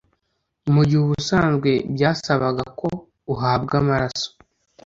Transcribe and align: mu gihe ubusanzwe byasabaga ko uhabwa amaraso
mu 0.73 0.81
gihe 0.87 1.01
ubusanzwe 1.05 1.69
byasabaga 1.93 2.63
ko 2.79 2.87
uhabwa 3.33 3.73
amaraso 3.81 4.27